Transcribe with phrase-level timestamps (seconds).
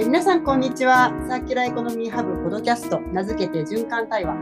[0.00, 1.10] え皆さんこんにちは。
[1.28, 4.34] サーキュラーエコノミーハブポドキャスト名付けて循環対話、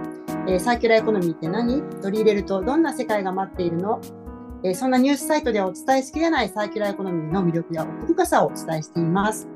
[0.46, 1.82] えー、サーキュラーエコノミーって何？
[2.00, 4.00] 取り入れるとどんな世界が待っているの、
[4.62, 9.48] えー、そんなニュースサイトではお伝えしきれないサーキュラーエコノミーの魅力や奥深さをお伝えしています、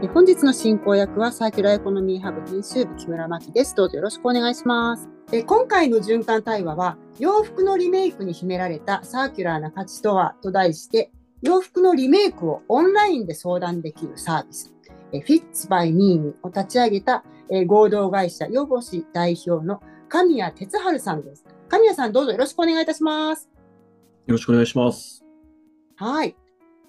[0.00, 3.74] えー、本日の進行役はサーキュラーエコノミーハブ編集部木村真希です。
[3.74, 5.08] どうぞよろしくお願いします。
[5.32, 11.10] え今回の循環対話は洋服のリメイクに秘められたサーキュラーな価値とはと題して
[11.42, 14.72] 洋服のリメイクをオンラインで相談できるサービス、
[15.10, 17.24] フィッツバイニーニを立ち上げた
[17.66, 21.46] 合同会社ヨボシ代表の神谷哲治さんです。
[21.68, 23.48] 神谷さん、どうぞよろしくお願いいたします。
[24.26, 25.24] よろしくお願いします。
[25.96, 26.36] はい。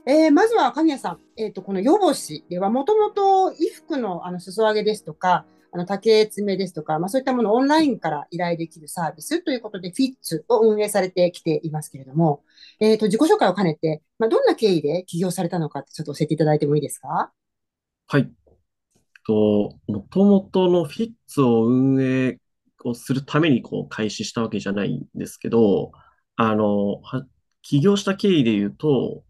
[0.06, 12.44] えー、まずは神谷さん、えっ、ー、と、このヨボシではもともと衣服のあの裾上げですとか、あの竹詰めですとか、まあ、そういったものをオンラインから依頼できるサービスということで、フィッツを運営されてきていますけれども、
[12.80, 17.32] えっ、ー、と、自己紹介を兼ねて、まあ、どんな経緯で起業されたのかちょっと教えていただいてもいいですか？
[18.12, 18.32] はい。
[19.26, 22.40] と、もともとのフィッツを運営
[22.84, 25.92] をするためにこう開始したわけじゃないんですけど、
[26.36, 27.02] あの、
[27.62, 29.24] 起業した経緯で言うと、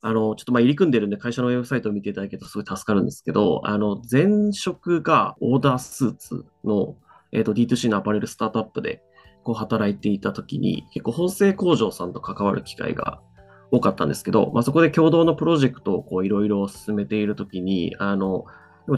[0.00, 6.96] あの、ちょっとまあ入り組んでるんで会社のウェブサイトを見ていただけるとすごい助かるんですけど、あの、前職がオーダースーツの、
[7.32, 9.02] えっ、と D2C のアパレルスタートアップで
[9.44, 13.22] こう働いていた時に、結構縫製工場さんと関わる機会が
[13.72, 18.44] 多かったんですけど、まあ、そこで共同のプロジェクトをいろいろ進めている時に、あの、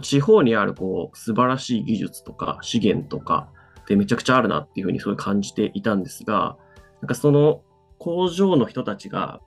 [0.03, 6.57] 地方にあるこう素晴らしい技術とか資源とかってめちゃくちゃあるなっていうふうにすごい感じていたんですが、
[7.01, 7.63] なんかその
[7.99, 9.41] 工場の人たちが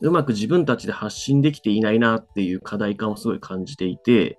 [0.00, 4.38] うまく自分たちで発信できていないなっていう課題感をすごい感じていて、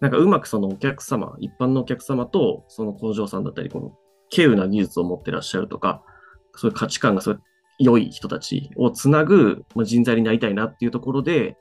[0.00, 3.92] なんかうまくそのお客様、一般のお客様とその工場さんだったり、この
[4.30, 6.02] 稀有な技術を持ってらっしゃるとか、
[6.54, 7.42] そういう価値観がそう
[7.78, 11.56] 良い人たちをつなぐ人材になりたいなっていうところで、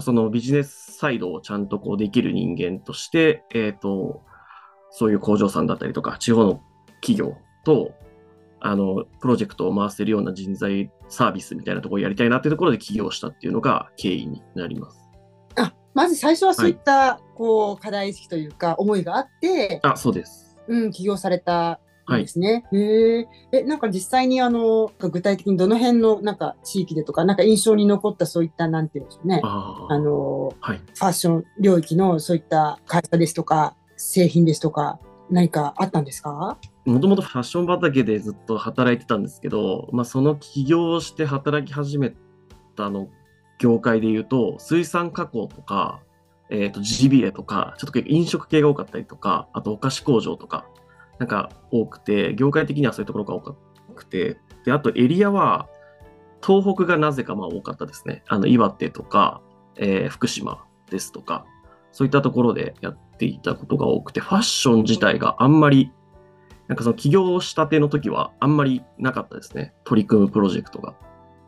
[0.00, 4.22] そのビジネスサイドをちゃんとこうできる人間として、えっ、ー、と、
[4.90, 6.62] そういう工場さんだったりとか、地方の
[7.00, 7.92] 企業と
[8.60, 14.98] あの、プロジェクトを回せるような人材サービスみたいなところをやりたいなっていうところで起業したっていうのが経緯になります。
[15.56, 20.56] あ、まず最初はそういった、はい、こう、課題意識というか、思いがあって、あ、そうです。
[20.66, 21.80] うん、起業された
[22.16, 22.64] んですね。
[22.70, 23.62] はい、へえ。
[23.64, 29.40] なんか実際にあの、具体的にどの辺のなんか地域でとか、なんか印象に残ったそういったなんていうんでしょうね。
[29.42, 34.98] あの、はい、ファッション領域のそういった会社ですとか、製品ですとか、
[35.30, 36.58] 何かあったんですか？
[36.86, 42.14] もともとファッション畑でずっと働いてたんですけど、まあ、その起業して働き始め
[42.76, 43.08] たの
[43.58, 46.00] 業界で言うと、水産加工とか、
[46.48, 50.64] えっ、ー、と、ジビエとか、ちょっと飲食系が多かったりとか、あとお菓子工場とか、
[51.18, 53.40] なんか多くて、業界的にはそういうところが多
[53.94, 55.68] くて、で、あとエリアは、
[56.46, 58.22] 東北がなぜかまあ多かったですね。
[58.28, 59.40] あの、岩手とか、
[59.76, 61.44] えー、福島ですとか、
[61.90, 65.90] そういったところでやっていたことが多くて、ファッション自体があんまり
[66.68, 69.72] なんかその起業したての時はあんまりなかったですね。
[69.84, 70.94] 取り組むプロジェクトが。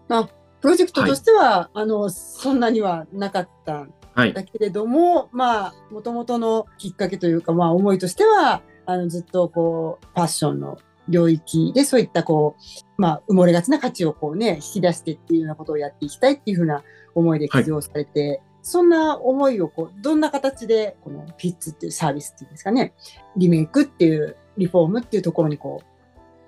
[0.09, 0.29] あ、
[0.61, 3.93] プロジェクトとしては、はい、あの、そんなにはなかったん
[4.33, 16.83] だけれども、はい、まあ、もともとのきっかけというか、まあ、思いとしては、あの、ずっとこう、ファッションの領域でそういったこう、まあ、埋もれがちな価値をこうね、引き出してっていうようなことをやっていきたいっていうふうな
[17.15, 22.95] 思いで起業されて、はい、そんな思いをこう、どんな形で、このピッツっていうサービスっていうんですかね、
[23.37, 25.87] リメイクっていうリフォームっていうところにこう、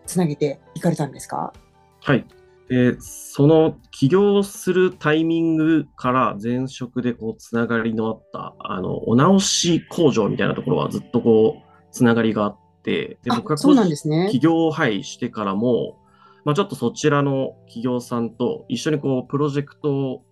[0.07, 1.53] つなげていかれたんですか？
[2.01, 2.25] はい。
[2.69, 14.29] で、その起業するタイミングから前職でこう、つながりのあった、あの、お直し工場みたいなところはずっとこう、つながりがあって、で、僕がそうなんですね。
[14.33, 15.99] 起業を、はい、してからも、
[16.45, 20.25] まあ、ちょっとそちらの企業さんと一緒にこう、プロジェクトを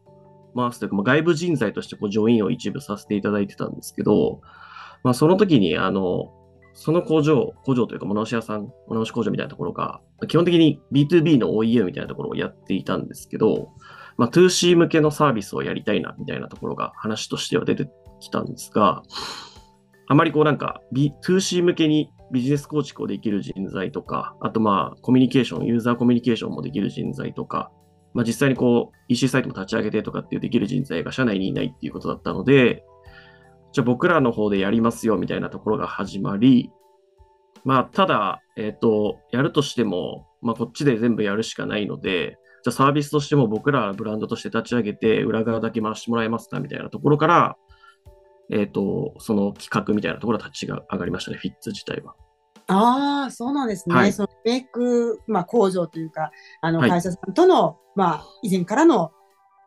[0.57, 4.41] 回すというか、まあ、外部人材としてこう、ジョインを一部させていただいてたんですけど、
[5.05, 6.33] まあ、その時に、あの、
[6.73, 13.71] その工場、工場というか、物押し屋さん、物押し工場みたいなところが、基本的に B2B の OEM みたいなところをやっていたんですけど、
[14.17, 17.89] まあ、2C 向けのサービスをやりたいな、みたいなところが話としては出て
[18.21, 19.03] きたんですが、
[20.11, 27.71] あまりこうなんか、2C 向けにビジネス構築をできる人材とか、あとまあ、コミュニケーション、ユーザーコミュニケーションもできる人材とか、
[28.13, 32.83] まあ実際にこう、EC サイトも立ち上げてとかっていうできる人材が社内にいないっていうことだったので、
[33.73, 36.73] じゃあ僕らの方でやりますよみたいなところが始まり、
[37.65, 47.57] まあ、ただ、えっ、ー、と、やるとしても、まあ、こっちで全部やるしかないので、じゃあサービスとしても僕らブランドとして立ち上げて、裏側だけ回してもらえますかみたいなところから、
[48.51, 52.15] えっ、ー、と、その企画みたいなところは立ちが上がりましたね、フィッツ自体は。
[52.67, 53.95] ああ、そうなんですね。
[53.95, 56.31] はい、そのメイク、まあ、工場というか、
[56.61, 59.13] あの会社さんとの、はい、まあ、以前からの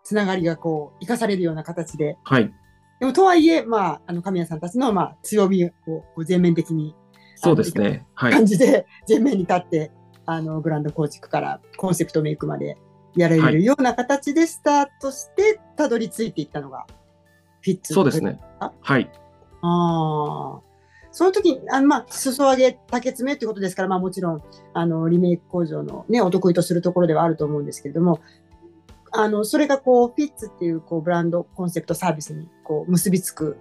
[0.03, 2.53] つながりがこう生かされるような形で、はい、
[2.99, 6.95] でもとはいえ、まあ、あの神谷さんたちの、まあ、強みをこう全面的に
[7.43, 8.05] そうですね。
[8.13, 8.31] はい。
[8.31, 9.91] 感じで、前面に立って、
[10.25, 12.77] あの、グランド構築からコンセプトメイクまで
[13.17, 16.85] やられるような形でスタートして、たどり着いていったのが、
[17.63, 17.93] フィッツ。
[17.93, 18.71] そうですねあ。
[18.81, 19.09] はい。
[19.61, 20.61] ああ。
[21.11, 24.41] その時、あの、まあ、裾上げ、竹詰めってことですから、まあもちろん、
[24.73, 28.19] あの、リメイク工場のね、お得意とするところではあると思うんですけれども、
[29.11, 33.57] あの、それがこう、フィッツっていう、こう、ブランドコンセプトサービスに、こう、結びつく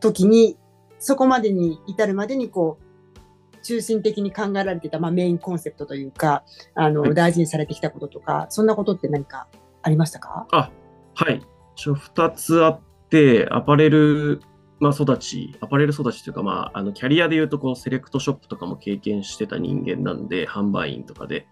[0.00, 0.56] 時に、
[0.98, 6.44] そこまでに至るまでに、こう、中心的に考えられていた、まあ、メインコンセプトというか、
[6.74, 9.46] あの、はい大事にされてきたこととか、そんなことって何か
[9.82, 10.46] ありましたか？
[10.50, 10.70] あ、
[11.14, 11.42] はい。
[11.76, 14.40] 一応2つあって、アパレル、
[14.78, 21.46] まあ、育ち、アパレル育ちというか、まあ、あのキャリアで言うとこう、セレクトショップとかも経験してた人間なんで、販売員とかで。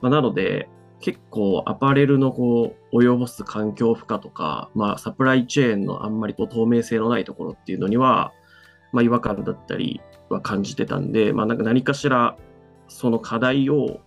[0.00, 0.68] まあ、なので、
[1.02, 8.32] 結構アパレルのこう及ぼす環境負荷とか、まあ、サプライチェーンのあんまりこう透明性のないところっていうのには、
[8.92, 10.00] まあ、違和感だったり
[10.30, 12.36] は感じてたんで、まあ、なんか何かしら
[12.86, 14.00] その課題を、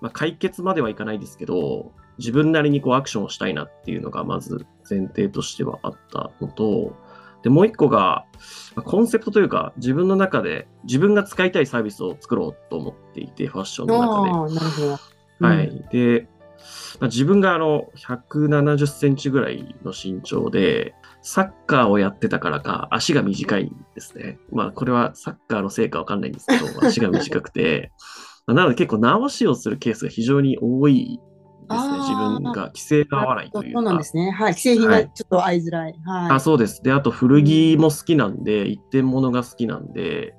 [0.00, 6.94] まあ、解決まではいかないですけど、自分なりにこうアクションをしたいなっていうのがまず前提としてはあったのと、
[7.42, 8.26] で、もう一個が、
[8.74, 14.54] まあコンセプトというか、自分の中で自分が使いたいサービスを作ろうと思っていて、ファッションの中で。
[14.54, 14.90] なるほど。
[14.92, 14.98] は
[15.40, 15.84] うんい。
[15.90, 16.28] で、
[17.00, 24.38] まあ自分があの170センチぐらいの身長で、サッカーをやってたからか足が短いんですね。
[24.50, 27.92] まあこれはサッカーのせいかわかんないんですけど、足が短くて、
[28.46, 31.20] まあなので結構直しをするケースが非常に多い
[31.68, 31.98] ですね。
[31.98, 34.08] 自分が規制が合わないというそうなんかで。
[34.08, 34.30] すね。
[34.30, 34.54] はい。
[34.54, 35.94] 既製品がちょっと合いづらい。
[36.04, 36.30] はい。
[36.32, 36.82] あ、そうです。
[36.82, 40.34] で、あと古着も好きなんで、一点物が好きなんで、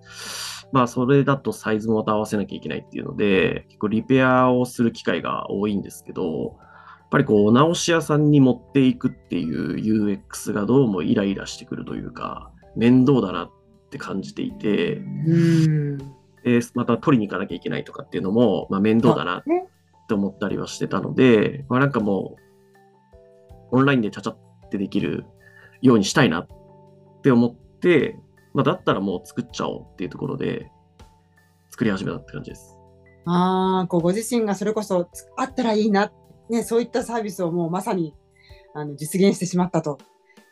[0.72, 13.52] まあ、それだとサイズもまた合わせなきゃいけないっていうので、結構リペアをする機会が多いんですけど、やっぱりこう、お直し屋さんに持っていくっていう UX がどうもイライラしてくるというか、面倒だなっ
[13.90, 15.98] て感じていて、うん。
[16.44, 19.68] で、また取りに行かなきゃいけないとかっていうのも、まあ、面倒だなね。
[20.10, 22.36] って思ったりはしてたので、まあ、なんかも
[23.72, 25.26] う、オンラインでちゃちゃってできる
[25.84, 26.48] ようにしたいなっ
[27.22, 28.18] て思って、
[28.56, 30.72] まあ、だったらもう作っちゃおうっていうところで、
[31.70, 32.76] 作り始めたって感じです。
[33.28, 36.12] ああ、こうご自身がそれこそつあったらいいな、
[36.50, 38.16] ね、そういったサービスをもうまさに
[38.74, 40.00] あの実現してしまったと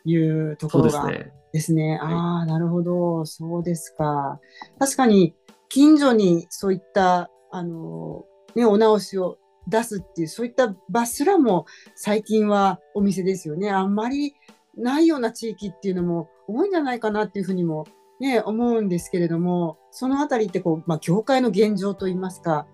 [0.04, 1.32] いうところがですね。
[1.52, 1.98] ですね。
[2.00, 3.26] はいああ、なるほど。
[3.26, 4.38] そうですか。
[4.78, 5.34] 確かに、
[5.68, 8.24] 近所にそういった、あの、
[8.54, 9.38] ね、お直しを
[9.68, 13.70] 出すっていう、そういった場すらも最近はお店ですよね。
[13.70, 14.34] あんまり
[14.76, 17.86] ないような地域っていうのも多いんじゃないかなっていうふうにも
[18.20, 22.66] ね、思うんですけれども、そのあたりってこう、まあ、業界の現状といいますか、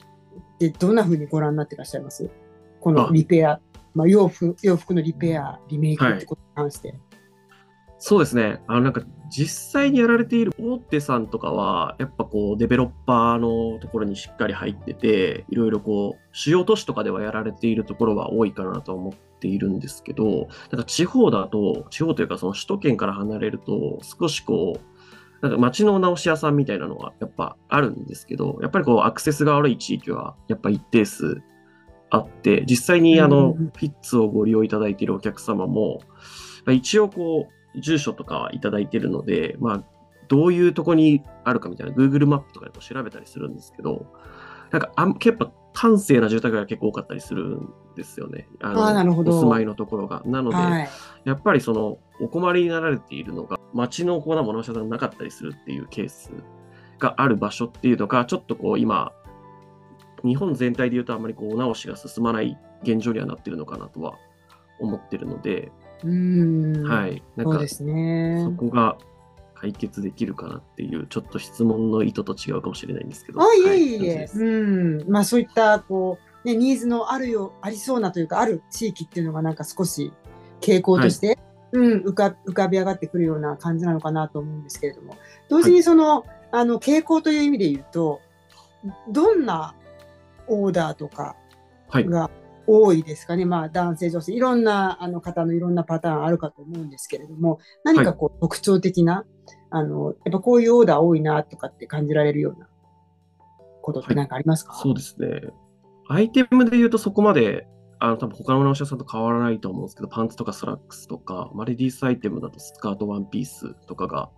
[0.58, 2.30] で、どんなふうにご覧になってらっしゃいます？
[2.80, 3.60] このあリペア、
[3.94, 6.94] まあ、洋服、洋服のリペア、リメイクってことに関して。
[8.06, 8.60] そうですね。
[8.66, 31.40] あの、なんか、実際にやられている大手さんとかは、やっぱこう、デベロッパーのところにしっかり入ってて、いろいろこう、主要都市とかではやられているところは多いかなとは思っているんですけど、なんか地方だと、地方というかその首都圏から離れると、少しこう、なんか街の直し屋さんみたいなのはやっぱあるんですけど、やっぱりこう、アクセスが悪い地域は、やっぱ一定数
[32.10, 36.00] あって、実際にあの、フィッツをご利用いただいているお客様も、
[36.66, 39.84] まあ一応こう、住所とかはいただいているので、まあ、
[40.28, 44.06] どういうとこにあるかみたいな Google マップとかでも調べたりするんですけど、
[44.70, 48.48] なんかあん結構端正な住宅が結構多かったりするんですよね。
[48.62, 50.22] ああーなるほどお住まいのところが。
[50.24, 50.88] なので、はい。
[51.24, 56.30] やっぱりそのお困りになられているのが、街のコーナー物社さんなかったりするっていうケース
[56.98, 59.12] がある場所っていうのが、ちょっとこう今、
[60.24, 64.14] 日本全体で言うとあんまりこうお直しが進まない現状にはなってるのかなとは
[64.80, 65.70] 思ってるので、
[66.04, 66.84] うーん。
[66.84, 67.22] はい。
[67.36, 68.50] なんかそうですねそ。
[68.52, 68.98] こが
[69.54, 73.40] 解決できるかなっていう、ちょっと質問の意図と違うかもしれないんですけど。
[73.40, 74.44] あ、いはいえいえ、う
[75.04, 75.10] ん。
[75.10, 80.12] まあそういった、こう、ね、ニーズのあるよ、ありそうなというか、ある地域っていうのがなんか少し
[80.60, 81.38] 傾向として、
[81.72, 85.16] うん、浮か、浮かび上がってくるような感じなのかなと思うんですけれども、
[85.48, 88.20] 同時にその、あの、傾向という意味で言うと、
[89.08, 89.74] どんな
[90.46, 91.36] オーダーとか
[91.88, 92.06] はい。
[92.66, 93.44] が多いですかね。
[93.44, 99.24] まあ男性、女性、いろんなあの方のいろんなパターンあるかと思うんですけれども、何かこう特徴的な、
[99.70, 102.68] あの、やっぱこういうオーダー多いなとかって感じられるような
[103.82, 105.40] ことって何かありますか、そうですね。
[106.08, 107.66] アイテムで言うとそこまで、
[107.98, 114.30] あの、多分他の直し屋さんと変わらないと思うんですけど、パンツとかスラックスとか、まあレディースアイテムだとスカート、ワンピースとかが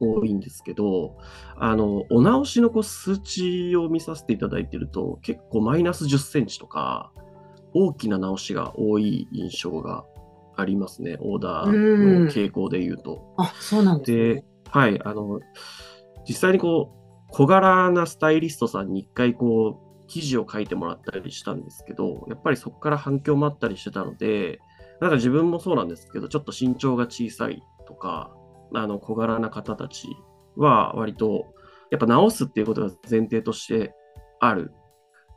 [0.00, 1.16] 多いんですけど、
[1.56, 7.12] あの、お直しのこう数値を見させていただいてると、結構マイナス10センチとか、
[7.74, 10.04] 大きな直しが多い印象が
[10.56, 13.34] ありますね、オーダーの傾向で言うと。
[13.36, 14.16] あ、そうなんですね。
[14.34, 15.40] で、はい、あの、
[16.26, 24.60] 実際にこう、小柄なスタイリストさんに一回こう、記事を書いてもらったりしたんですけど、やっぱりそこから反響もあったりしてたので、
[25.00, 28.30] なんか自分もそうなんですけど、ちょっと身長が小さいとか、
[28.74, 30.08] あの小柄な方たち
[30.56, 31.46] は割と、
[31.90, 33.94] やっぱ直すっていうことが前提として
[34.40, 34.72] ある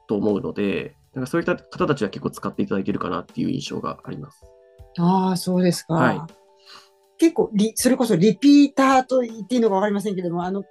[0.07, 4.43] と思うので、なんかそういった方たちは結構使っていただけるかなっていう印象があります。
[4.99, 5.95] ああ、そうですか。
[5.95, 6.21] はい、
[7.17, 10.63] 結構リ、それこそリピーターと言っていいのか分かりませんけども、あの、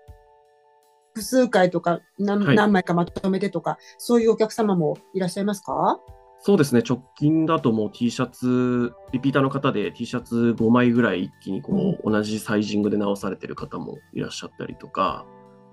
[1.14, 5.98] 複数回とか何はい、何枚かまとめてとか、そういうお客様もいらっしゃいますか？
[6.38, 15.26] そうですね、直近だともう T シャツ、リピーターの方で T シャツ5枚ぐらい一気にこう、同じサイジングで直されてる方もいらっしゃったりとか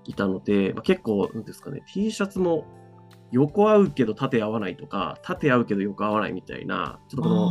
[0.04, 2.64] いたので、まあ、結構、なんですかね、T シャツも
[3.34, 7.50] 横合うけど縦合わないとか、縦合うけど横合わないみたいな、ちょっとこの、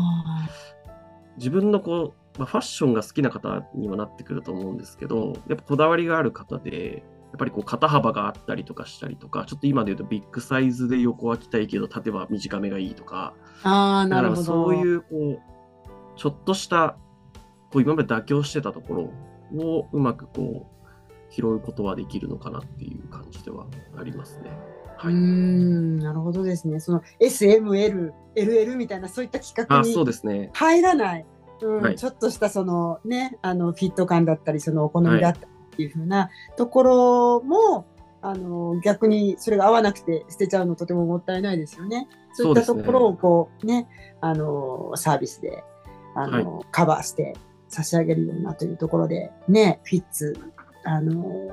[1.37, 15.39] 自分のこう、まあ、ファッションが好きな方にはなってくると思うんですけど、やっぱこだわりがある方で、やっぱりこう肩幅があったりとかしたりとか、ちょっと今で言うとビッグサイズで横は着たいけど縦は短めがいいとか、あなるほどそういうこう、
[16.15, 16.95] ちょっとした
[17.71, 19.11] こう今まで妥協してたとこ
[19.51, 23.65] ろをうまくこう拾うことはできるのかなっていう感じでは
[23.97, 24.51] ありますね。
[25.03, 26.79] はい、うんなるほどですね。
[26.79, 31.25] その SML、LL みたいなそういった企画に入らない、
[31.61, 37.85] うん、はい、ちょっとしたそのね、あのフィット感だったり、そのお好みだったりっていうふうなところも、
[38.21, 42.07] あの逆にそれが合わなくて捨てちゃうのとてももったいないですよね。
[42.33, 43.87] そういったところをこうね、
[44.21, 45.63] あのサービスで
[46.15, 47.35] あの、はい、カバーして
[47.67, 50.37] 差し上げるようなというところでね、フィッツ
[50.85, 51.51] あの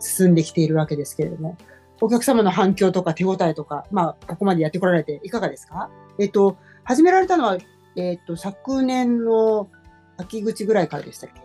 [0.00, 1.56] 進んできているわけですけれども、
[2.00, 5.90] お客様の反響とか手応えとか、まあ、ここまでやってこられていかがですか？
[6.18, 7.58] えっと、始められたのは、
[7.96, 9.68] えっと、昨年の
[10.16, 11.40] 秋口ぐらいからでしたっけ？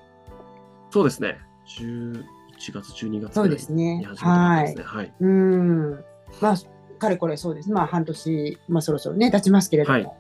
[0.91, 1.37] そうですね。
[1.79, 2.23] 11
[2.71, 4.05] 月、12月そうですね。
[4.17, 4.75] はい。
[4.75, 5.13] はい。
[5.19, 5.91] うん。
[6.39, 6.55] まあ、
[6.99, 7.71] かれこれそうです。
[7.71, 9.93] まあ、半年、まあ、そろそろね、経ちますけれども。
[9.93, 10.11] はい、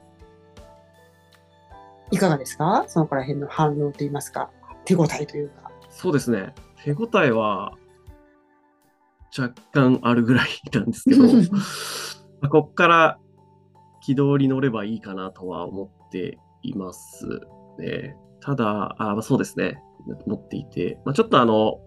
[2.11, 2.83] いかがですか？
[2.87, 4.49] そのから辺の反応といいますか、
[4.83, 5.71] 手応えというか。
[5.89, 6.53] そうですね。
[6.83, 7.77] 手応えは、
[9.37, 11.23] 若干あるぐらいなんですけど、
[12.41, 13.19] まこっから
[14.01, 17.27] 軌道に乗ればいいかなとは思っています
[17.79, 18.15] ね。
[18.41, 19.81] ただ、あそうですね、
[20.27, 21.79] 持っていて、まあ、ちょっとあの、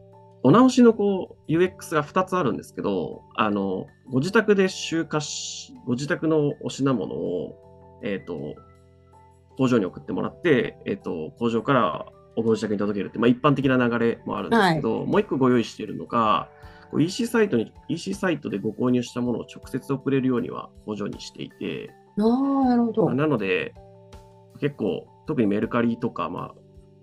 [0.43, 8.55] お直しのこう UX が2つあるんですけど、あの、ご自宅で集荷し、ご自宅のお品物を、えっ、ー、と、
[9.57, 16.49] 工場に送ってもらって、えっ、ー、と、工場からご自宅に届けるって、まあ、一般的な流れもあるんですけど、はい、もう一個ご用意しているのが、
[16.95, 23.11] EC サイトに、EC サイトでご購入したものを直接送れるようには工場にしていて、あなるほど。
[23.11, 23.75] なので、
[24.61, 26.55] 結構、特にメルカリとか、まあ、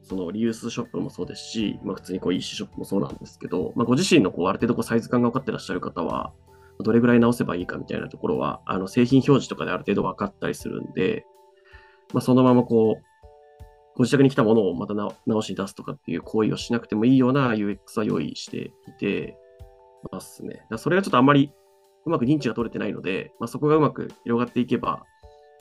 [0.02, 6.34] そのリユースショップもそうですし、まあ、普通にこう EC ショップもそうなんですけど、まあ、ご自身のこうある程度こうサイズ感が分かってらっしゃる方は、
[6.80, 11.26] どれぐらい直せばいいかみたいなところは、あの製品表示とかである程度分かったりするんで、
[12.14, 13.04] まあ、そのままこう、
[13.96, 19.38] ご自宅に来たものをまた直しに出すとかっていう行為をしなくてもいいような UX は用意していて、
[20.12, 20.66] ますね。
[20.78, 21.52] それがちょっとあんまり
[22.06, 25.04] うまく認知が取れてないので、まあ、そこがうまく広がっていけば、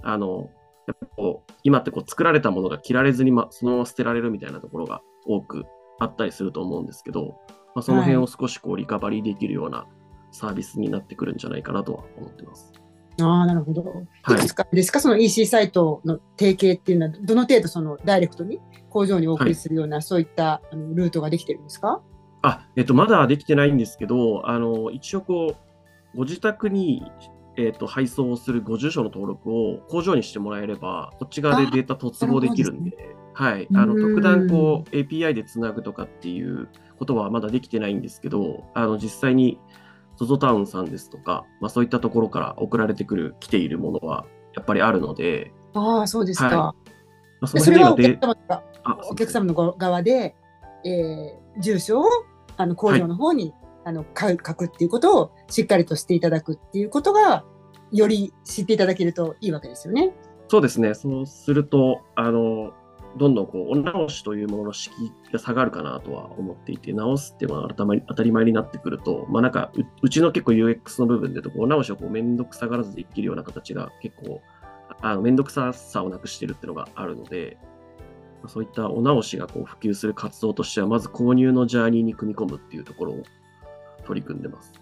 [0.02, 0.50] あの、
[0.86, 5.64] やっぱこう、今ってこう作られたものが切られずに、ま、そのまま捨てられるみたいなところが多く
[5.98, 7.38] あったりすると思うんですけど、
[7.74, 9.86] まあ、その辺を少しこうリカバリーできるような
[10.32, 12.72] サービスになってくるんじゃないかなとは思ってます。
[13.20, 13.82] ああ、なるほど。
[14.28, 18.60] いくつかですか、はい、その EC サイトの提携っていうのは、どの程度そのダイレクトに
[18.90, 22.02] 工場にお送りするような、はい、そういったルートができてるんですか？
[22.46, 25.56] あ、えっと、まだできてないんですけど、あの、一応こ
[26.14, 27.10] う、ご自宅に、
[27.56, 33.68] えっと、配送をするご住所の登録を工場にしてもらえれば、こっち側でデータ突合できるんで、でね、はい。
[33.74, 39.58] あの、特段こう、API でつなぐとかっていうことはまだできてないんですけど、あの、実際に
[40.18, 46.46] ZOZO タウンさんですとか、まあ、そういったところから送られてくる、来ているものは、やっぱりあるので、ああ、そうですか。
[46.46, 46.72] はいま
[47.42, 48.36] あ、それはお客様
[49.10, 50.34] お客様の側で、
[50.84, 52.04] えー、住所を
[52.56, 53.54] あの工場の方に、はい、
[53.86, 57.44] あの書くっていうことをしっかりとしていただくっていうことが
[57.92, 60.12] より知っていただけるといいわけですよね。
[60.48, 60.94] そうですね。
[60.94, 62.72] そうすると、あの、
[63.16, 74.40] どんどんこう、お直しというものの敷居が下がるかなとは思っていて、直すっていうのは当たり前になってくると、まあなんかう、うちの結構 UX の部分でと、お直しをこう、めんどくさがらずできるような形が結構、
[75.00, 77.56] あの、めんどくささをなくしてるっていうのがあるので、
[78.48, 83.22] そういったお直しがこう普及する活動としては、まず購入のジャーニーに組み込むっていうところを
[84.04, 84.72] 取り組んでます。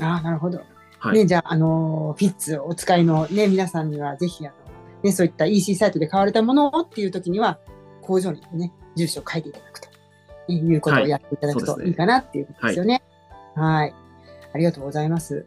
[0.00, 0.60] ああ、なるほど。
[0.98, 4.56] はい、ね、じゃあ、あの、フィッツお使いのね、皆さんには、ぜひ、あの、
[5.02, 7.58] ね、そういった EC サイトで買われたものをっていう時には、
[8.02, 9.88] 工場にね、住所を書いていただくと
[10.48, 13.02] いうことをやっていただくといいかなっていうことですよね。
[13.54, 13.94] はい。
[14.54, 15.46] ありがとうございます。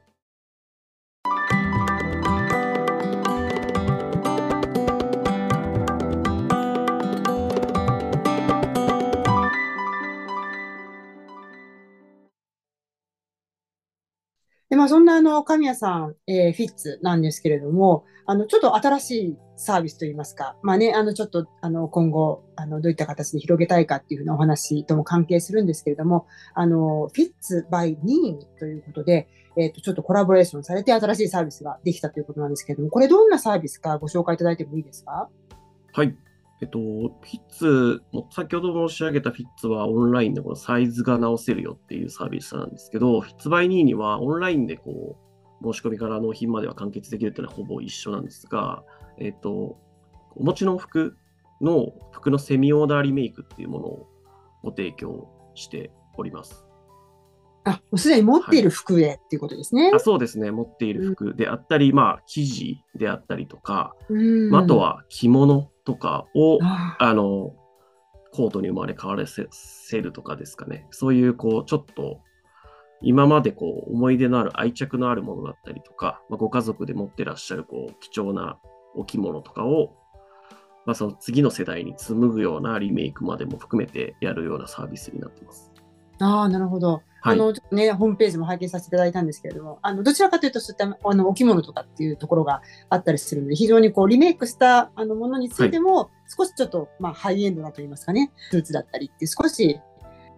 [14.86, 29.28] まあ、そんなあの、神谷さん、えー、フィッツなんですけれども、あの、ちょっと新しいサービスといいますか、まあね、あの、ちょっと、あの、今後、あの、どういった形で広げたいかっていうふうなお話とも関係するんですけれども、あの、フィッツ by ニーということで、
[29.58, 35.30] え、ー、と、ちょっとコラボレーションされて新しいサービスができたということなんですけれども、これどんなサービスかご紹介いただいてもいいですか？
[35.94, 36.16] はい。
[36.62, 45.18] えっと、フィッツ、先ほど申し上げたフィッツはオンラインでこのサイズが直せるよっていうサービスなんですけど、フィッツバイニーにはオンラインでこ
[45.62, 48.84] う、申し込みから納品までは完結できるっていうのはほぼ一緒なんですが、
[49.18, 49.78] えっと、
[50.36, 51.18] お持ちの服
[51.62, 54.08] の服のセミオーダーリメイクっていうものを
[54.64, 56.66] ご提供しております。
[57.66, 59.86] あ、もうすでに持っている服へっていうことですね。
[59.86, 60.52] はい、あそうですね。
[60.52, 63.96] 持っている服であったり、うん、まあ、生地であったりとか、
[64.52, 67.54] まあ、あとは着物とかを、あの、
[68.34, 70.88] コートに生まれ変わらせるとかですかね。
[70.92, 72.20] そういう、こう、ちょっと、
[73.02, 78.58] 今までこう、思い出のある愛着のあるものだったりとか、まあ、ご家族で持ってらっしゃる、こう、貴重な
[78.96, 79.96] お着物とかを、
[80.86, 85.72] まあ、その次の世代に紡ぐようなリメイクまでも含めてやるようなサービスになってます。
[86.20, 87.02] ああ、なるほど。
[87.26, 99.80] はい、あの、ね、ホームページも拝見させていただいたんですけれども、あの、どちらかというと、そういった、あの、お着物とかっていうところがあったりするので、非常にこう、リメイクした、あの、ものについても、少しちょっと、まあ、ハイエンドなと言いますかね、スーツだったりって少し、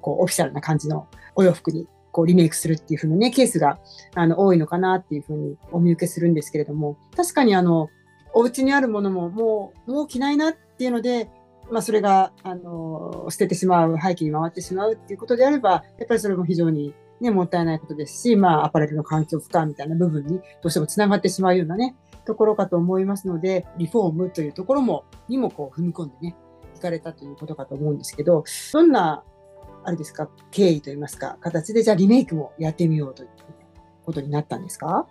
[0.02, 3.80] こう、オフィシャルな感じのお洋服に、こう、リメイクするっていうふうなね、ケースが、
[4.16, 7.90] あの、多いのかなっていうふうにお見受けするんですけれども、確かにあの、
[8.34, 11.30] お家にあるものも、もう、もう着ないなっていうので、
[11.72, 26.36] まあ、それが、あの、捨ててしまう、廃棄に回ってしまうっていうことであれば、やっぱりそれも非常にね、もったいないことですし、まあ、アパレルの環境負荷みたいな部分にどうしてもつながってしまうようなね、ところかと思いますので、リフォームというところも、にもこう踏み込んでね、
[26.76, 29.24] 行かれたということかと思うんですけど、どんな、
[29.84, 33.30] あれですか、経緯といいますか、形でじゃあリメイクもやってみようという
[34.06, 35.08] ことになったんですか？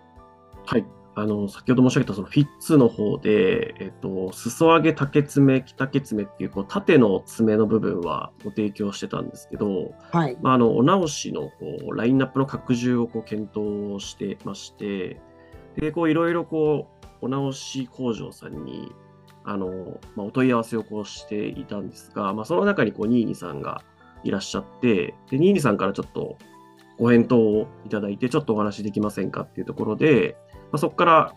[0.65, 0.85] はい。
[1.19, 10.37] あの、先ほど申し上げたそのフィッツの方で、えっと、裾上げ竹爪、竹爪っていう、こう、縦の爪の部分はご提供してたんですけど、はい。
[10.43, 11.55] まあ、あの、お直しの、こ
[11.89, 15.19] う、ラインナップの拡充をこう検討してまして、
[15.75, 18.91] で、こう、いろいろこう、お直し工場さんに、
[19.43, 23.81] あの、まあ、お問い合わせをこうしていたんですが、まあ、その中にこう、ニーニさんが
[24.23, 26.37] いらっしゃって、で、ニーニさんからちょっと
[26.99, 31.35] ご返答をいただいて、ちょっとお話できませんかっていうところで、まあ、そこから、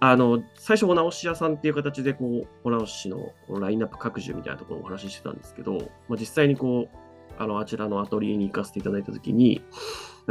[0.00, 5.78] あの、最初お直し屋さんっていう形で、こう、お直しのこのラインナップ拡充みたいなところをお話ししてたんですけど、
[6.08, 6.96] まあ、実際にこう、
[7.38, 9.62] あの、あちらのアトリエに行かせていただいたときに、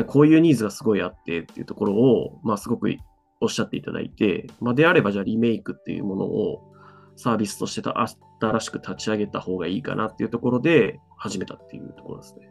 [0.08, 2.90] こういうニーズがすごいあってっていうところを、まあ、すごく
[3.42, 6.62] おっしゃっていただいて、まあ、であれば、じゃあリメイクっていうものを
[7.16, 7.90] サービスとして
[8.40, 12.50] 新しく立ち上げた方がいいかなっていうところで始めたっていうところですね。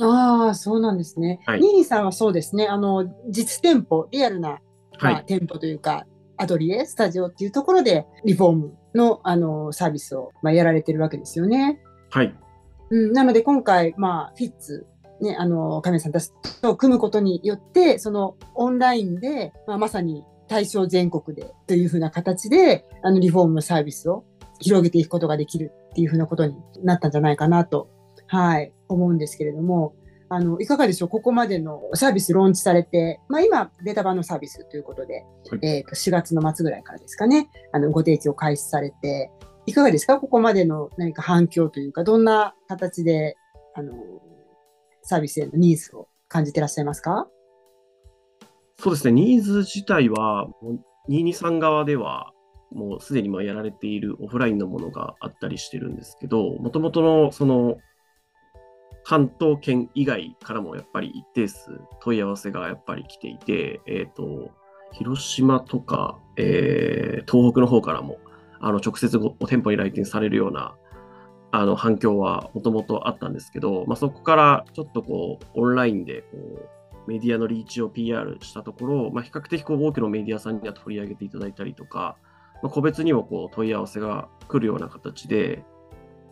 [0.00, 1.40] ああ、そうなんですね。
[1.44, 4.60] はい、ニーニーさんはそうですね、あの、実店舗、リアルな
[5.00, 6.06] まあ、店舗というか、
[6.36, 11.80] アトリエ、スタジオっていうところで、リフォームのあのサービスを、まあ、やられてるわけですよね。
[12.10, 12.34] はい。
[12.90, 14.86] うん、なので、今回、まあ、フィッツ、
[15.20, 16.30] ね、あの、亀さんたち
[16.62, 24.24] と組むことによって、そのオンラインで、まあ、まさに対象全国でというふうな形で、あの、リフォームのサービスを
[24.60, 27.88] 広げていくことができるっていうふうなことになったんじゃないかなと、
[28.26, 29.94] はい、思うんですけれども、
[30.30, 31.08] あの、いかがでしょう？
[31.08, 39.30] ここまでのサービスローンチされて、まあ今、データ版のサービスということで、はい、えっ、と、4月の末ぐらいからですかね、あの、ご提供開始されて、
[39.66, 40.18] いかがですか？
[40.18, 43.36] ここまでの何か反響というか、どんな形で、
[43.74, 43.92] あの、
[45.02, 47.26] サービスへのニーズを感じてらっしゃいますか？
[48.80, 50.46] そうですね、ニーズ自体は、
[51.08, 52.32] 223側では、
[52.70, 57.78] もうすでにまあやられているオフラインのものがあったりしてるんですけど、もともとのその
[59.08, 64.50] 関東圏以外からもやっぱり一定数問い合わせがやっぱり来ていて、えっ、ー、と、
[64.92, 68.18] 広島とか、えー、東北の方からも、
[68.60, 70.74] あの、直接お店舗に来店されるような、
[71.52, 76.36] あの、反響はもともとあったんですけど、まあ、そこからちょっとこう、オンラインで、こ
[77.06, 82.18] う、メディアのリーチを PR したところ、まあ、比較的こう多くのメディアさんには取り上げていただいたりとか、
[82.62, 85.64] まあ、個別にもこう問い合わせが来るような形で、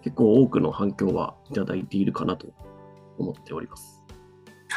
[0.07, 2.47] 結構多くの反響はいただいているかなと
[3.19, 4.05] 思っております。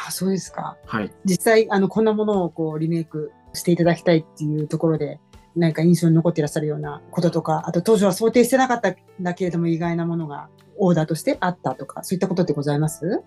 [0.04, 0.76] あそうですか。
[0.86, 1.14] はい。
[1.24, 5.20] 実際、あの、こんなものをこうリメイクしていただきたいっていうところで、
[5.54, 13.22] 何か印象に残っていらっしゃるようなこととか、あと当初は想定してなかったんだけれども意外なものがオーダーとしてあったとか、そういったことってございます？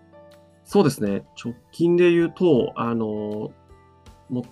[0.65, 1.23] そうですね。
[1.41, 3.51] 直近で言うと、あの、
[4.29, 4.43] も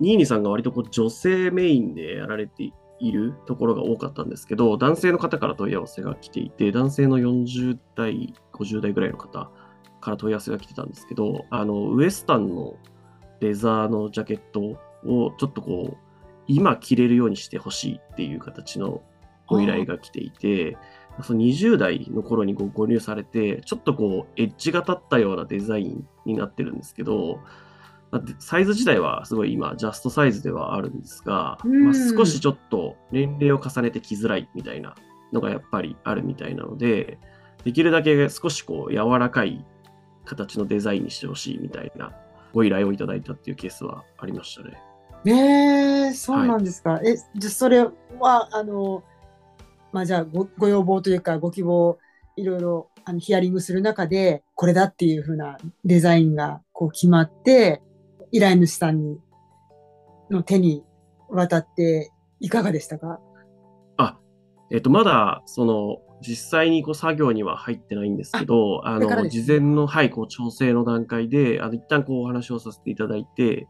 [0.00, 9.50] ニーニさんが割とこう女性メインでやられていいるところが多かったんですけど、男性の方から問い合わせが来ていて、男性の40代、50代ぐらいの方
[10.00, 12.76] から問い合わせが来てたんですけど、あの、ウエスタンの
[13.40, 14.60] レザーのジャケット
[15.08, 15.96] をちょっとこう、
[16.48, 19.02] 今着れるようにしてほしいっていう形の
[19.46, 20.76] ご依頼が来ていて、
[21.22, 27.40] その20代の頃にご購入されて、ちょっとこう、エッジが立ったようなデザインになってるんですけど、
[28.38, 34.94] サイズ自体はすごい今、ジャストサイズではあるんですが、まあ、少しちょっと年齢を重ねて着づらいみたいな
[35.32, 37.18] のがやっぱりあるみたいなので、
[37.64, 39.64] できるだけ少しこう柔らかい
[40.24, 42.12] 形のデザインにしてほしいみたいな
[42.52, 44.80] ご依頼をいただいたっていうケースはありましたね。
[45.24, 46.92] えー、そうなんですか。
[46.92, 47.80] はい、え、じゃそれ
[48.20, 49.02] は、あの、
[49.92, 51.98] まあ、じゃあご、ご要望というか、ご希望、
[52.36, 57.82] いろいろあのヒアリングする中で、これだっていうふうなデザインがこう決まって、
[58.32, 59.20] 依頼主さんに
[60.30, 60.84] の手に
[61.28, 62.10] 渡って
[62.40, 63.20] いかがでしたか？
[63.96, 64.18] あ、
[64.70, 73.68] えっ、と、まだ、その、実際にこう作業には入ってないんですけど、あの、ね、事前の、はい、こう調整の段階で、あの、一旦こうお話をさせていただいて、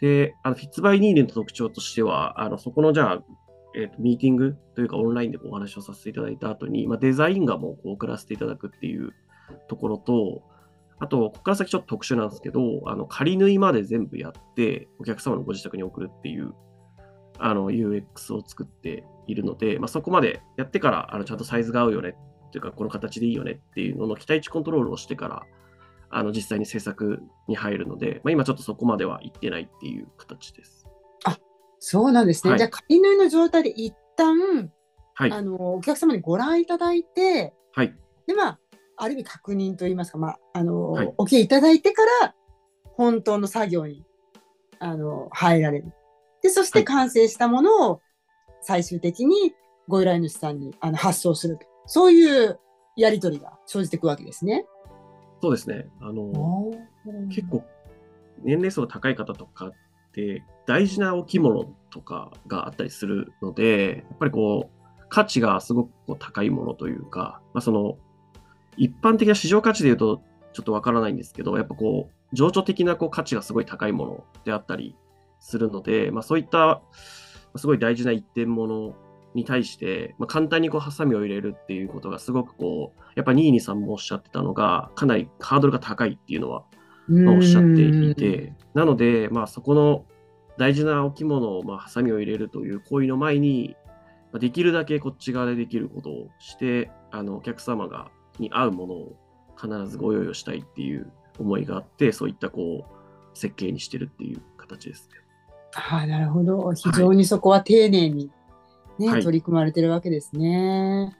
[0.00, 3.22] で、あの、フィッツバイニーレンの特徴としては、あの、そこのじゃあ、
[3.76, 9.12] えっ、ー、と、ミーティングというかオンラインでお話をさせていただいた後に、まあ、デザイン画もこう送らせていただくっていう
[9.68, 10.42] ところと、
[10.98, 16.54] あと、ここから先ちょっと特殊なんですけど、あの、仮縫いまで全部やって、お客様のご自宅に送るっていう、
[17.38, 22.16] あの、UX を作っているので、まあ、そこまでやってから、あの、ちゃんとサイズが合うよね
[22.48, 25.42] っていうか、この形でいいよねっていうのの期待値コントロールをしてから、
[26.10, 30.86] あの、実際に制作に入るので、まあ、今ちょっとそこまでは行ってないっていう形です。
[31.24, 31.36] あ、
[31.80, 32.50] そうなんですね。
[32.50, 34.70] はい、じゃあ、仮縫いの状態で一旦、
[35.14, 37.96] はい、あの、お客様にご覧いただいて、はい。
[38.26, 38.58] で、まあ、
[38.96, 42.34] ある意味確認といいますか、まあ、あの、はい、お聞きいただいてから、
[42.96, 44.04] 本当の作業に、
[44.78, 45.92] あの、入られる。
[46.42, 48.00] で、そして完成したものを
[48.60, 49.54] 最終的に
[49.88, 51.66] ご依頼主さんにあの発送すると。
[51.86, 52.58] そういう
[52.96, 54.66] やり取りが生じていくわけですね。
[55.42, 55.86] そうですね。
[56.00, 56.72] あの、
[57.28, 57.64] 結構、
[58.42, 59.72] 年齢層が高い方とかっ
[60.12, 67.98] て大事なお着物とかがあったりするので、やっぱりこう、価値がすごく高いものというか、まあ、その
[68.76, 74.96] 一般的な市場価値で言うとちょっとわからないんですけど、やっぱこう、情緒的なこう価値がすごい高いものであったり
[75.40, 76.80] するので、まあ、そういった
[77.56, 78.94] すごい大事な一点もの
[79.34, 86.64] に対して、まあ、簡単にこうハサミを入れるっていうことがすごくこう、やっぱニーニさんもおっしゃってたのが、かなりハードルが高いっていうのは、
[87.08, 90.04] まあ、おっしゃっていて、なので、まあ、そこの
[90.56, 93.76] 大事なお着物をまあハサミを入れるという行為の前に、
[94.32, 99.16] まあ、できるだけこっち側でできることをして、あのお客様がに合うものを
[99.60, 105.18] 必ずご用意をしたいっていう思いがあって、そういったこう設計にしてるっていう形ですね。
[105.74, 106.72] ああ、なるほど。
[106.72, 108.30] 非常にそこは丁寧に
[108.98, 111.16] ね、はい、取り組まれてるわけですね。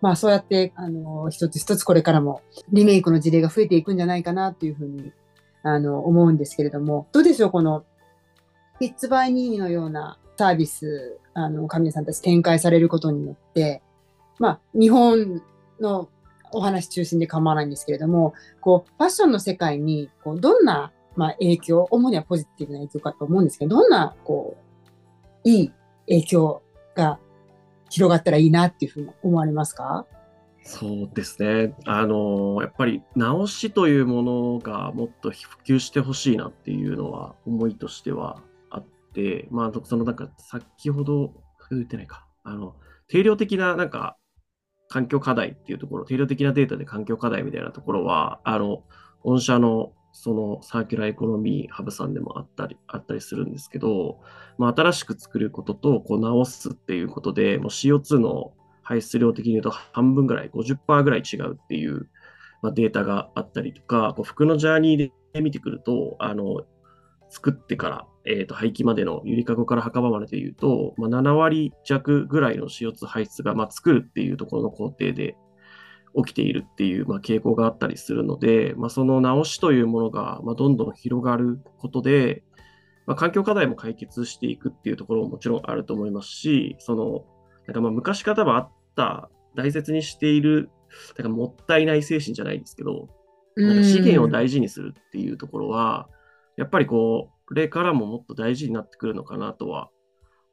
[0.00, 2.40] まあそうやって、あの、一つ一つこれからも
[2.72, 5.12] リメイクの事例が増えていくんじゃないかなっていうふうに、
[5.62, 7.84] あの、思うんですけれども、どうでしょうこの、
[8.78, 13.82] ピッツバイニーニのようなサービス、あの、神谷さんたち展開されることによって、
[14.38, 15.42] まあ、日本
[15.80, 16.08] の
[16.52, 24.56] お話中心で構わないんですけれども、こう、ファッションの世界に、こう、どんな、まあ、影響、主にはポジティブな影響かと思うんですけど、どんな、こ
[25.44, 25.72] う、いい
[26.08, 26.62] 影響
[26.94, 27.18] が
[27.88, 30.06] 広がったらいいなっていうふうに思われますか？
[30.62, 31.74] そうですね。
[31.86, 41.32] あの、やっぱり直しというものがもっと普及してほしいなっていうのは思いとしてはあって、まあ、そのなんか先ほど
[41.70, 42.76] 言ってないか、あの、
[43.08, 44.16] 定量的ななんか
[44.90, 48.82] 環境課題っていうところ、定量的なデータで環境課題みたいなところは、あの、
[49.22, 54.18] 御社のそのサーキュラーエコノミーハブさんでもあったり、あったりするんですけど、
[54.58, 62.08] まあ、新しく作ることと、こう直すっていうことで、もう CO2 の排出量的に言うと半分ぐらい、50%ぐらい違うっていう、
[62.60, 66.62] まあ、データがあったりとか、こう服のジャーニーで見てくると、あの、
[67.28, 75.36] 作ってから、えー、と廃棄までのゆりかごから墓場まででいうと、まあ、7割弱ぐらいの CO2 排出が、まあ、作るっていうところの工程で
[76.16, 82.42] 起きているっていう、まあ、傾向があったりするので、まあ、その直しというものが、まあ、どんどん広がることで、
[83.06, 87.24] まあ、環境課題も解決していくっていうところももちろんあると思いますし、その
[87.66, 90.70] なんかまあ昔から多あった大切にしている、
[91.16, 93.08] なんかもったいない精神じゃないですけど、
[93.56, 96.08] なんか資源を大事にするっていうところは、
[96.56, 99.90] やっぱりこう、これからももっと大事になってくるのかなとは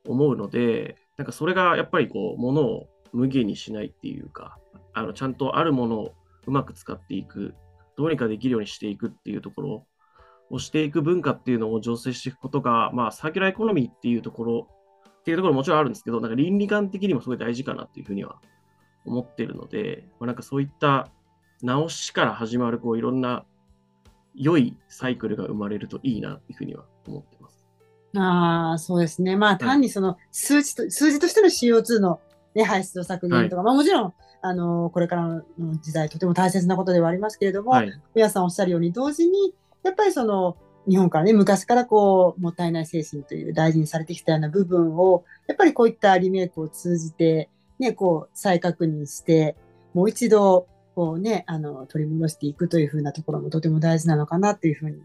[0.06, 4.58] 思うので、なんかそれがやっぱりこう、ものを無限にしないっていうか、
[4.94, 6.14] あのちゃんとあるものを
[6.48, 7.56] うまく使っていく、
[7.98, 9.88] どうにかできるようにしていくっていうところ
[10.50, 14.68] をしていく文化っていうのを醸成していくことが、まあ、サーキュラーエコノミーっていうところ、
[15.20, 18.40] っていうところももちろんあるんですけど、なんか倫理観的にもすごい大事かなっていうふうには
[19.06, 21.10] 思ってるので、まあ、なんかそういった
[21.62, 23.46] 直しから始まるこういろんな
[24.38, 27.66] 良いサイクルが生まれるといいなっていうふうには思ってます。
[28.16, 29.36] ああ、そうですね。
[29.36, 32.20] まあ、単にその数値と、数字としての CO2 の、
[32.56, 35.44] ね、排出を削減とか、はい、まあもちろん、あの、これからの
[35.82, 49.58] 時代とても大切なことではありますけれども、はい、皆さんおっしゃるように同時に、やっぱりその、日本からね、昔からこう、もったいない精神という大事にされてきたような部分を、やっぱりこういったリメイクを通じて、ね、こう、再確認して、
[49.94, 54.98] もう一度、こうね、あの、取り戻していくというふうなところもとても大事なのかなというふうに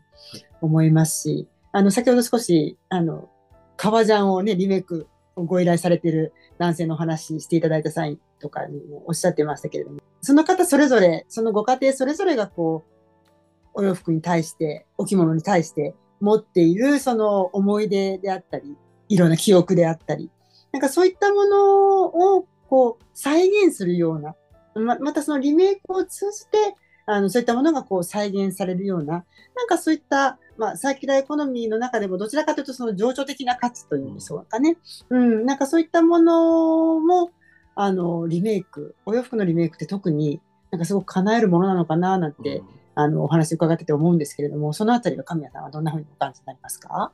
[0.62, 3.28] 思いますし、あの、先ほど少し、あの、
[3.76, 18.78] 革ジャンをね、リメイクをご依頼されてる男性のお話していただいた際とかにもおっしゃってましたけれども、その方それぞれ、そのご家庭それぞれがこう、お洋服に対して、お着物に対して持っているその思い出であったり、
[19.10, 20.30] いろんな記憶であったり、
[20.72, 22.04] なんかそういったもの
[22.36, 24.34] をこう再現するような、
[24.74, 34.76] ままたそのリメイクを通じて、あのそういったものがこう再現されるような、なんかそういったまあ、サーキュラーエコノミーの中でもどちらかというとその情緒的な価値というんでしょうかね。
[35.08, 37.30] うん、なんかそういったものも、
[37.74, 47.12] あの、リメイク、お洋服のリメイクって特になんかすごく叶えるものなのかななんて、うん、あの、お話伺ってて思うんですけれども、そのあたりは神谷さんはどんなふうにお感じになりますか？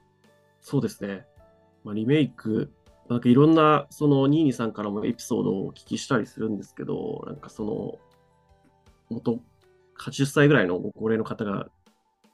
[0.61, 1.25] そうですね。
[1.85, 2.73] まあ、リメイク、
[3.09, 7.99] なんかいろんな、その、ニーニさんからもエピソードをお聞きしたりするんですけど、なんかその、
[9.09, 9.40] 元
[9.99, 11.68] 80歳ぐらいのご高齢の方が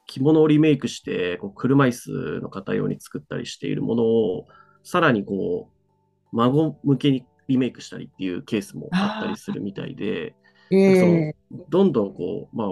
[0.07, 4.47] 着物をリメイクして、こう車椅子の方用に作ったりしているものを、
[4.83, 10.35] さらにこう、孫向けにリメイクしたりっていうケースもあったりするみたいで、
[10.71, 11.33] えー、
[11.69, 12.67] どんどんこう、まあ、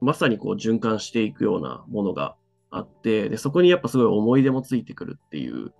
[0.00, 2.36] まさにこう循環していくようなものが
[2.70, 5.72] あって、で、そこにやっぱすごい思い出もついてくるっていう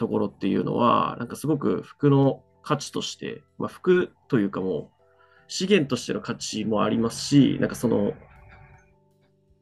[0.00, 5.04] ところっていうのは、なんかすごく服の価値として、まあ、服というかもう
[5.46, 8.14] 資源としての価値もありますし、なんかその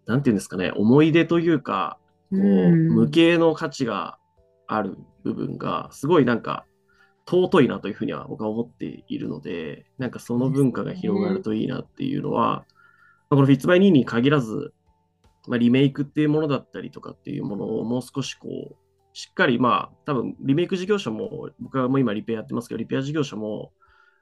[0.08, 1.98] なんていうんですかね、思い出というか、
[2.30, 4.18] こう、無形の価値が
[4.66, 6.64] ある部分が、すごいなんか、
[7.26, 14.72] 尊いなというふうには僕は思っているので、なんかその文化が広がるといいなっていうのは、まあ、このフィッツバイニーに限らず、
[15.46, 18.76] まあ、リメイクっていうものだったりとかっていうものをもう少しこう、
[19.18, 23.72] しっかりまあ、多分リメイク事業者も、僕はもう今リペアやってますけど、リペア事業者も、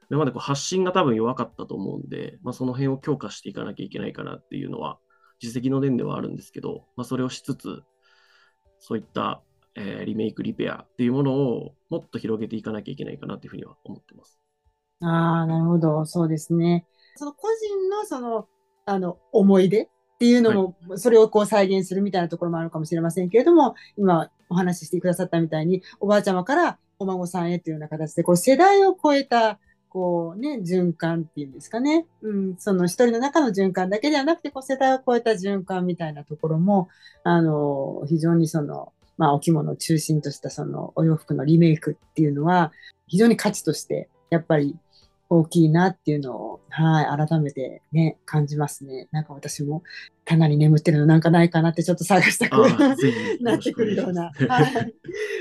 [0.08, 4.98] 今までこう発信が多分弱かったと思うんで、まあ、その辺を強化していかなきゃいけないかなっていうのは
[5.38, 7.82] 実績の念ではあるんですけど、まあ、それをしつつ、
[8.78, 9.42] そういった、
[9.74, 14.40] えー、リメイク、リペアっていうものをもっと広げていかなきゃいけないかなというふうには思ってます。
[15.00, 16.06] ああ、なるほど。
[16.06, 16.86] そうですね。
[17.16, 18.48] その個人のその、
[18.86, 32.06] あの、思い出っていうのも、はい、それをこう再現するみたいなところもあるかもしれませんけれども、今お話ししてくださったみたいに、おばあちゃまからお孫さんへというような形で、こう世代を超えたこうね、循環っていうんですかね。
[32.22, 36.88] うん、その一人の中の循環だけではなくて、こう世代を超えた循環みたいなところも、
[37.24, 42.72] あの、非常にその、まあ、お着物を中心としたそのお洋服のリメイクっていうのは、
[43.06, 44.76] 非常に価値として、やっぱり
[45.28, 49.08] 大きいなっていうのを、はい、改めてね、感じますね。
[49.10, 49.82] なんか私も、
[50.24, 52.56] 棚に眠ってるのなんかないかなってちょっと探したく
[53.40, 54.94] なってくるような、はい、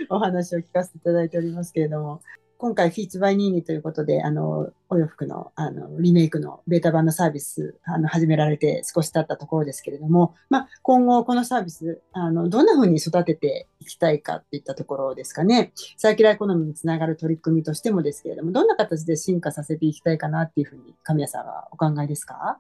[0.10, 2.22] お話を聞かせていただいておりますけれども。
[2.58, 15.74] 今回、フィーツバイニーニということで、あの、お洋服の、あの、リメイクのベータ版のサービス、あの、始められて少し経ったところですけれども、まあ、今後、このサービス、あの、どんな風に育てていきたいかっていったところですかね。
[15.98, 22.58] サーキュラーエコノミーにつながる取り組みとしてもですけれども、どんな形で進化させていきたいかなっていうふうに、神谷さんはお考えですか？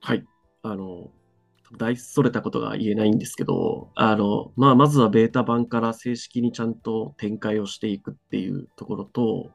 [0.00, 0.24] はい。
[0.62, 1.08] あの、
[1.72, 9.50] 大それたことが言えないんですけど、あの、まあ、まずはベータ版から正式にちゃんと展開をしていくっていうところと、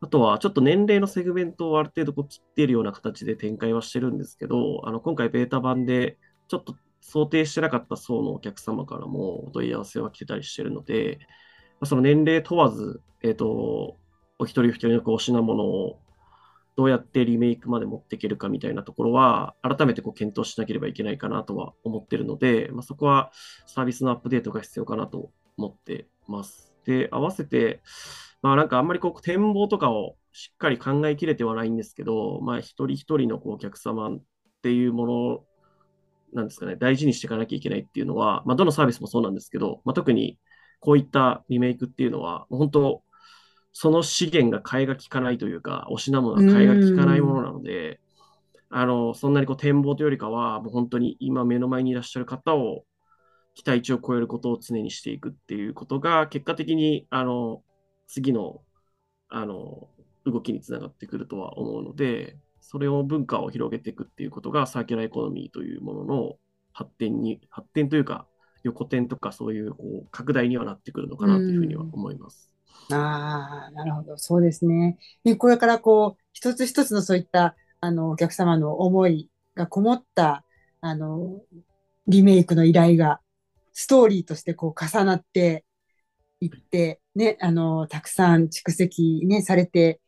[0.00, 11.20] あとはちょっと年齢のセグメントをある程度こう切っているような形で展開はしてるんですけど、あの今回ベータ版でちょっと想定してなかった層のお客様からもお問い合わせは来てたりしてるので、
[11.84, 13.96] その年齢問わず、えっ、ー、と、
[14.38, 16.00] お一人お一人のこう品物を
[16.76, 23.30] どうやってリメイクまで持っていけるかみたいなところは、改めてこう検討しなければいけないかなとは思ってるので、まあ、そこは
[23.66, 26.72] サービスのアップデートが必要かなと思ってます。
[26.84, 27.82] で、合わせて、
[28.42, 34.20] まあなんかあんまりこう展望とかをしっかり考えきれてはないんですけど、まあ一人一人のこうお客様っ
[34.62, 35.44] ていうもの
[36.32, 40.38] なんですかね、大事にしていかなきゃいけないっていうのは、まあどのサービスもそうなんですけど、まあ特に
[40.80, 43.02] こういったリメイクっていうのは、本当、
[43.72, 48.00] その資源が替えが利かないというか、お品物が替えが利かないものなので、
[48.70, 52.84] あの、そんなにこう展望というよりかは、もう本当に今目の前にいらっしゃる方を
[53.54, 57.62] 期待値を超えることを常にしていくっていうことが、結果的に、あの、
[58.06, 58.62] 次の、
[59.28, 59.88] あの、
[60.24, 66.38] 動きにつながってくるとは思うので、それを文化を広げていくっていうことがサーキュラーエコノミーというものの
[66.72, 68.26] 発展に、発展というか、
[68.64, 72.51] 横転とかそういうこう拡大にはなってくるのかなというふうには思います。
[72.90, 74.18] ああ、なるほど。
[74.18, 74.98] そうですね。
[75.24, 80.44] で、これからこう、一つ一つのそういった、あの、お客様の思いがこもった、
[80.80, 81.42] あの、
[82.06, 83.20] リメイクの依頼が、
[83.72, 85.64] ストーリーとしてこう重なって
[86.40, 90.00] いって、ね、あの、たくさん蓄積ね、されて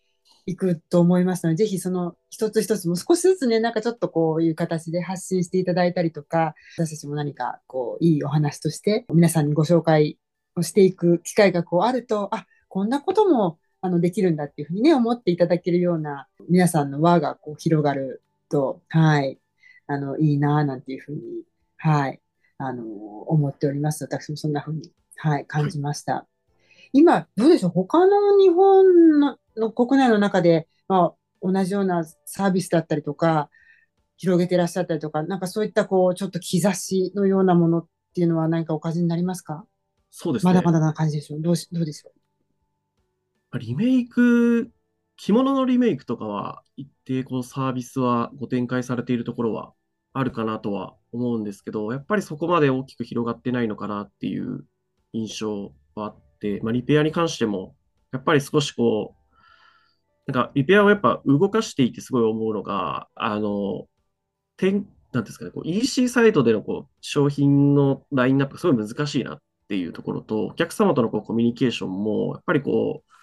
[0.47, 10.19] いくと思いますので、ぜひその一つ一つも少しずつね、なんかちょっとこういう形で発信していただいたりとか、私たちも何かこういいお話として皆さんにご紹介
[10.57, 19.39] をしていく機会がこうあると、あ、こんなこともあのできるんだっていうふうにね、思っていただけるような皆さんの輪がこう広がると、はい、
[19.87, 21.21] あの、いいなぁなんていうふうに、
[21.77, 22.21] はい、
[22.59, 24.03] あの、思っております。
[24.03, 26.15] 私もそんなふうに、はい、感じました。
[26.15, 27.71] はい、今、どうでしょう？
[27.71, 33.51] 他の日本のの国内の中で、まあ、同じようなサービスだったりとか、
[34.17, 39.65] 広げていらっしゃったりとか、なんかそういったこう、ちょっと兆しのようなものっていうのは何かお感じになりますか？
[40.11, 40.53] そうですね。
[40.53, 41.41] まだまだな感じでしょう。
[41.41, 42.13] どうし、どうでしょう？
[43.59, 44.71] リメイク、
[45.17, 49.73] 着物のリメイクとかは、一定こうサービスはご展開されているところは
[50.13, 54.65] あるかなとは思うんですけど、やっぱりそこまで大きく広がってないのかなっていう
[55.13, 57.77] 印象はあって、まあ、リペアに関しても、
[58.13, 63.87] やっぱり少しこう、なんか、リペアをやっぱ動かしていてすごい思うのが、あの、
[64.57, 69.39] 点、なんですかね、こう EC サイトでのこう商品のラインナップがすごい難しいなっ
[69.69, 73.14] ていうところと、お客様とのこうコミュニケーションも、やっぱりこう、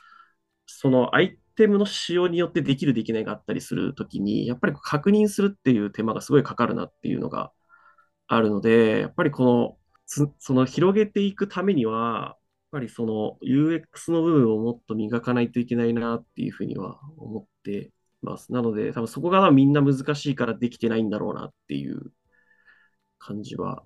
[0.80, 7.52] そのアイテムの仕様によってできるできないがあったりするときに、やっぱり確認するっていう手間がすごいかかるなっていうのが
[8.28, 9.78] あるので、やっぱりこの、
[10.40, 12.38] その広げていくためには、
[12.74, 18.52] やっぱりその UX の部分をもっと磨かないといけないなっていうふうには思ってます。
[18.54, 22.14] なので、多分そこがみんな難しいからできてないんだろうなっていう
[23.20, 23.84] 感じは、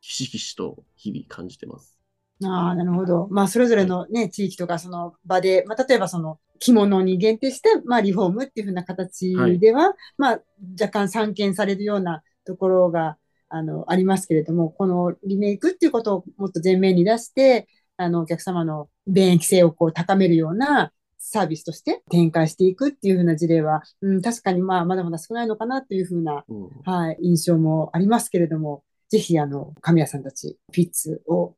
[0.00, 2.01] ひしひしと日々感じてます。
[2.44, 3.28] ああ、なるほど。
[3.30, 10.40] まあ、それぞれのね、地域とかその場で、まあ、例えばその着物に限定して、まあ、リフォームっていうふうな形では、はい、まあ、
[10.80, 13.16] 若干散見されるようなところが、
[13.48, 31.54] あの、ありますけれども、このリメイクっていうことをもっと前面に出して、あの、お客様の便益性をこう高めるようなサービスとして展開していくっていうふうな事例は、うん、確かにまあ、まだまだ少ないのかなっていうふうな、うん、はい、印象もありますけれども、ぜひ、あの、神谷さんたち、フィッツを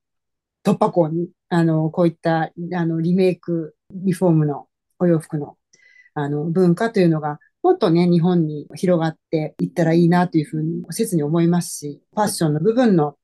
[0.65, 4.67] 突破口に、あの、こういった、あの、リメイク、リフォームの
[4.99, 5.57] お洋服の、
[6.15, 13.17] あの、文化というのが、もっとね、日本に広がっていったらいいなというふうに、切に思いますし、ファッションの部分の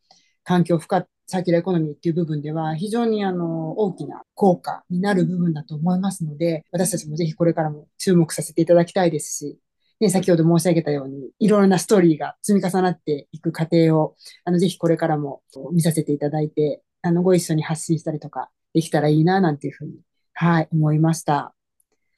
[0.45, 9.59] 環境負荷サーキュラーエコノミーっていう部分では非常にあの大きな効果になる部分だと思いますので、私たちもぜひこれからも注目させていただきたいですし、
[10.01, 20.01] ね、先ほど申し上げたように、いろいろなストーリーが積み重なっていく過程を、あの、ぜひこれからも見させていただいて、あの、ご一緒に発信したりとかできたらいいな、なんていうふうに、
[20.35, 21.55] はい、思いました。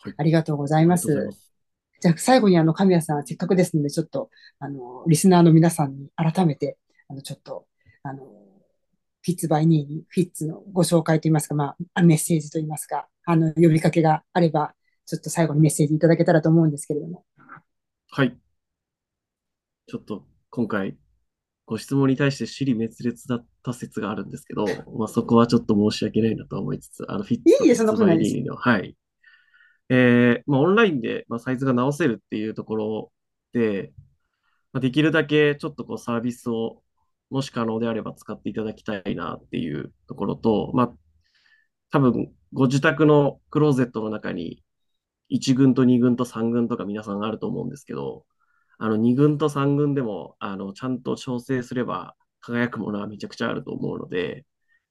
[0.00, 1.08] はい、ありがとうございます。
[2.00, 6.76] じゃあ、最後にあの、神谷さん、せっかくですので、ちょっと、あの、リスナーの皆さんに改めて、
[7.08, 7.66] あの、ちょっと、
[8.02, 14.74] あの、フィッツバイニーにフィッツのご紹介といいますか、まあ、メッセージといいますか、あの、呼びかけがあれば、
[15.06, 17.24] ちょっと最後にメッセージいただけたらと思うんですけれども。
[18.10, 18.36] はい。
[19.86, 20.96] ちょっと今回、
[21.66, 24.64] ご質問に対して尻滅裂だった説があるんですけど、
[24.98, 28.36] まあ、そこはちょっと申し訳ないなと思いつつ、あの、フィッツいいえ、そんなことないです。
[28.56, 28.96] はい。
[29.88, 33.12] えー、まあ、オンラインで、まあ、サイズが直せるっていうところ
[33.52, 33.92] で、
[34.72, 36.82] まあ、できるだけちょっとこうサービスを
[37.30, 40.92] もし可能であれば使っていただきたいなっていうところと、まあ、
[41.90, 44.62] 多分、ご自宅のクローゼットの中に
[45.30, 48.24] 1軍と2軍と3軍とか皆さんあると思うんですけど、
[48.82, 54.44] あの2軍と3軍でも、あの、ちゃんと調整すれば輝くものはめちゃくちゃあると思うので、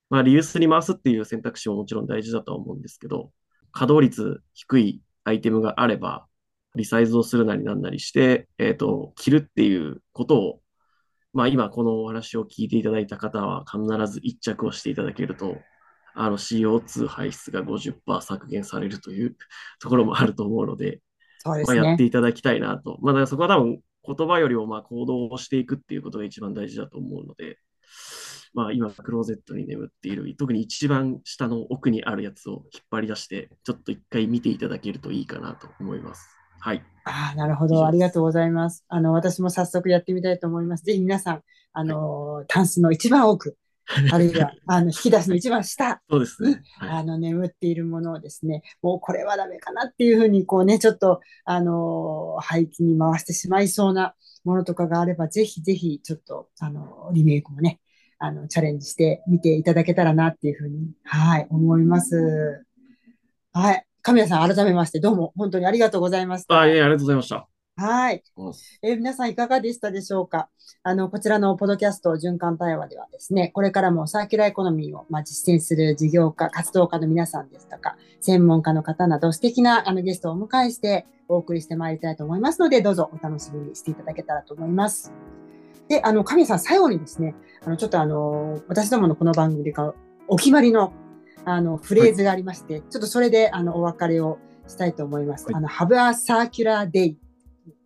[0.09, 3.31] まあ、リユースに回すっていう選択肢ももちろん大事だとは思うんですけど、
[3.73, 6.27] 稼働率低いアイテムがあれば、
[6.75, 10.61] リサイズをするなりなんなりして、えっ、ー、と、着るっていうことを
[11.33, 13.81] まあ今このお話を聞いていただいた方は必
[14.11, 15.57] ず一着をしていただけると、
[16.13, 19.37] あの CO2 排出が50%削減されるという
[19.79, 21.01] ところもあると思うので、
[21.43, 22.97] そうですね、まあ、やっていただきたいなと。
[23.01, 27.57] まあ、だからそこは多分言葉よりもまあ行動をしていくっていうことが一番大事だと思うので、
[28.53, 36.27] まあ、今、クローゼットに眠っている、特に一番下の奥にあるやつを引っ張り出して、ちょっと一回見ていただけるといいかなと思います。
[36.59, 36.83] はい。
[37.05, 37.85] ああ、なるほど。
[37.85, 38.83] ありがとうございます。
[38.89, 40.83] あの、私も早速やってみたいと思います。
[40.83, 43.57] ぜひ皆さん、あの、タンスの一番奥、
[44.11, 46.61] あるいは、あの、引き出しの一番下そうですね。
[46.77, 46.89] はい。
[46.89, 57.79] あの、眠っているものをですね、もうこれはダメかなっていうふうに、こうね、ちょっと、あの、廃棄に回してしまいそうなものとかがあれば、ぜひぜひ、ちょっと、あの、リメイクもね、
[58.17, 62.63] あの、チャレンジしてみていただけたらなっていうふうに、はい、思います。
[63.51, 63.85] はい。
[64.03, 66.59] 神谷さん、改めまして、どうも、本当にありがとうございました。
[66.59, 67.50] あ、いえ、ありがとうございました。
[67.81, 68.23] はい。
[68.83, 70.49] えー皆さんいかがでしたでしょうか？
[70.83, 85.11] あの、こちらのポッドキャスト循環対話ではですね、これからもサーキュラーエコノミーを、まあ、実践する事業家、活動家の皆さんですとか、専門家の方など素敵なあのゲストをお迎えしてお送りしてまいりたいと思いますので、どうぞお楽しみにしていただけたらと思います。
[85.87, 87.33] で、あの、神谷さん、最後にですね、
[87.65, 89.95] あの、ちょっとあの、私どものこの番組でか
[90.27, 90.93] お決まりの、
[91.45, 95.45] あの、フレーズがありまして、ちょっとそれで、あの、お別れをしたいと思います。
[95.45, 95.67] はいあの、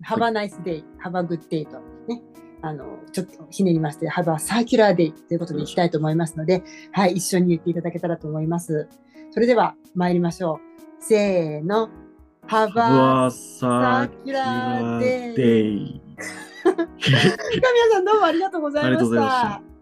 [0.04, 2.22] Have a Circular Day Have a nice day, have a good day とね、
[2.62, 8.88] あの、ちょっとひねりまして、Have a circular day ということでいきたいと思いますので、はい、一緒に言っていただけたらと思います。
[9.32, 10.60] それでは参りましょ
[11.00, 11.04] う。
[11.04, 11.90] せーの。
[12.48, 15.36] Have う a わさ circular day.
[15.36, 16.02] デイ。
[16.64, 16.88] 神谷
[17.92, 19.75] さんどうもありがとうございました。